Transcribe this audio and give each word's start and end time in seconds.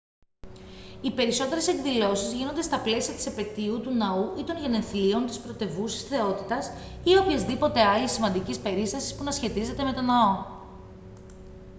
οι 1.01 1.11
περισσότερες 1.11 1.67
εκδηλώσεις 1.67 2.33
γίνονται 2.33 2.61
στα 2.61 2.79
πλαίσια 2.81 3.13
της 3.13 3.25
επετείου 3.25 3.81
του 3.81 3.91
ναού 3.93 4.33
ή 4.39 4.43
των 4.43 4.57
γενεθλίων 4.57 5.25
της 5.25 5.39
πρωτευούσης 5.39 6.03
θεότητας 6.03 6.71
ή 7.03 7.17
οποιασδήποτε 7.17 7.81
άλλης 7.81 8.11
σημαντικής 8.11 8.59
περίστασης 8.59 9.15
που 9.15 9.23
να 9.23 9.31
σχετίζεται 9.31 9.83
με 9.83 9.93
το 9.93 10.01
ναό 10.01 10.45